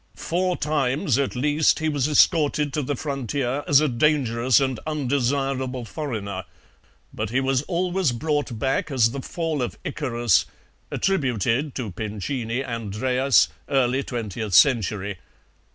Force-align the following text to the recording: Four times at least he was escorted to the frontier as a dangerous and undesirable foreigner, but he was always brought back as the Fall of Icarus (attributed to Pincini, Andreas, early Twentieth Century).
Four 0.15 0.57
times 0.57 1.19
at 1.19 1.35
least 1.35 1.77
he 1.77 1.87
was 1.87 2.07
escorted 2.07 2.73
to 2.73 2.81
the 2.81 2.95
frontier 2.95 3.63
as 3.67 3.81
a 3.81 3.87
dangerous 3.87 4.59
and 4.59 4.79
undesirable 4.87 5.85
foreigner, 5.85 6.45
but 7.13 7.29
he 7.29 7.39
was 7.39 7.61
always 7.67 8.11
brought 8.11 8.57
back 8.57 8.89
as 8.89 9.11
the 9.11 9.21
Fall 9.21 9.61
of 9.61 9.77
Icarus 9.83 10.47
(attributed 10.89 11.75
to 11.75 11.91
Pincini, 11.91 12.65
Andreas, 12.65 13.49
early 13.69 14.01
Twentieth 14.01 14.55
Century). 14.55 15.19